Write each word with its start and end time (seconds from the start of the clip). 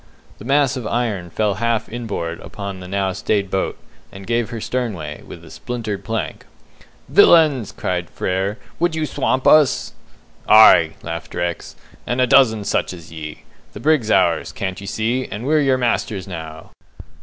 The 0.39 0.45
mass 0.45 0.75
of 0.75 0.87
iron 0.87 1.29
fell 1.29 1.53
half 1.61 1.87
in 1.87 2.07
board 2.07 2.39
upon 2.39 2.79
the 2.79 2.87
now 2.87 3.11
stayed 3.13 3.51
boat, 3.51 3.77
and 4.11 4.25
gave 4.25 4.49
her 4.49 4.59
sternway, 4.59 5.21
with 5.21 5.45
a 5.45 5.51
splintered 5.51 6.03
plank. 6.03 6.47
"Villains!" 7.07 7.71
cried 7.71 8.09
Frere, 8.09 8.57
"would 8.79 8.95
you 8.95 9.05
swamp 9.05 9.45
us?" 9.45 9.93
"Aye," 10.49 10.93
laughed 11.03 11.35
Rex, 11.35 11.75
"and 12.07 12.19
a 12.19 12.25
dozen 12.25 12.63
such 12.63 12.93
as 12.93 13.11
ye! 13.11 13.43
The 13.73 13.79
brig's 13.79 14.09
ours, 14.09 14.51
can't 14.51 14.81
ye 14.81 14.87
see, 14.87 15.27
and 15.29 15.45
we're 15.45 15.61
your 15.61 15.77
masters 15.77 16.27
now!" 16.27 16.71